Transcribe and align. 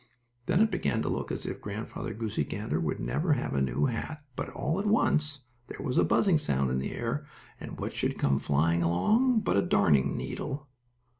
Then 0.47 0.61
it 0.61 0.71
began 0.71 1.03
to 1.03 1.09
look 1.09 1.31
as 1.31 1.45
if 1.45 1.61
Grandfather 1.61 2.15
Goosey 2.15 2.43
Gander 2.43 2.79
would 2.79 2.99
never 2.99 3.33
have 3.33 3.53
a 3.53 3.61
new 3.61 3.85
hat, 3.85 4.25
but, 4.35 4.49
all 4.49 4.79
at 4.79 4.87
once, 4.87 5.41
there 5.67 5.83
was 5.85 5.95
a 5.99 6.03
buzzing 6.03 6.39
sound 6.39 6.71
in 6.71 6.79
the 6.79 6.93
air, 6.95 7.27
and 7.59 7.79
what 7.79 7.93
should 7.93 8.17
come 8.17 8.39
flying 8.39 8.81
along 8.81 9.41
but 9.41 9.57
a 9.57 9.61
darning 9.61 10.17
needle. 10.17 10.67